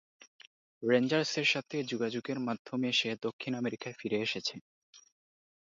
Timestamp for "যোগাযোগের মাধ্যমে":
1.83-2.89